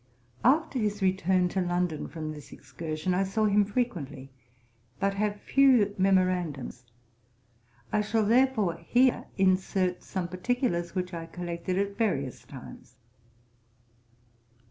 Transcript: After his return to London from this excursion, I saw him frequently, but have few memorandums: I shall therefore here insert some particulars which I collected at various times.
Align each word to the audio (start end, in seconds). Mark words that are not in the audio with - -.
After 0.43 0.79
his 0.79 1.03
return 1.03 1.47
to 1.49 1.61
London 1.61 2.07
from 2.07 2.31
this 2.31 2.51
excursion, 2.51 3.13
I 3.13 3.21
saw 3.23 3.45
him 3.45 3.63
frequently, 3.63 4.31
but 4.99 5.13
have 5.13 5.39
few 5.39 5.93
memorandums: 5.95 6.85
I 7.93 8.01
shall 8.01 8.25
therefore 8.25 8.77
here 8.77 9.25
insert 9.37 10.01
some 10.01 10.27
particulars 10.27 10.95
which 10.95 11.13
I 11.13 11.27
collected 11.27 11.77
at 11.77 11.99
various 11.99 12.43
times. 12.45 12.95